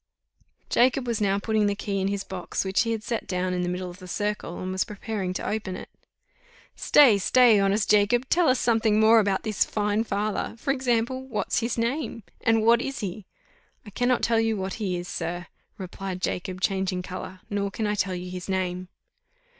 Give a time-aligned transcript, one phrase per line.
[0.67, 3.61] Jacob was now putting the key in his box, which he had set down in
[3.61, 5.89] the middle of the circle, and was preparing to open it.
[6.75, 8.27] "Stay, stay, honest Jacob!
[8.27, 12.81] tell us something more about this fine father; for example, what's his name, and what
[12.81, 13.27] is he?"
[13.85, 15.45] "I cannot tell you what he is, sir,"
[15.77, 18.87] replied Jacob, changing colour, "nor can I tell you his name."